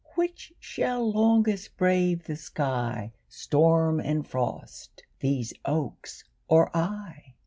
[0.15, 7.35] Which shall longest brave the sky, Storm and frost these oaks or I?